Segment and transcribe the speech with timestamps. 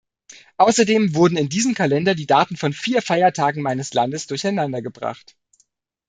[0.57, 5.35] Außerdem wurden in diesem Kalender die Daten von vier Feiertagen meines Landes durcheinander gebracht.